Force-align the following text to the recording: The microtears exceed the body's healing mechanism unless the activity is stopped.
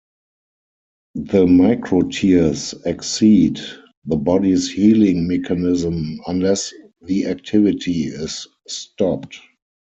The 1.13 1.45
microtears 1.45 2.87
exceed 2.87 3.59
the 4.05 4.15
body's 4.15 4.67
healing 4.67 5.27
mechanism 5.27 6.19
unless 6.25 6.73
the 7.03 7.27
activity 7.27 8.05
is 8.05 8.47
stopped. 8.67 9.37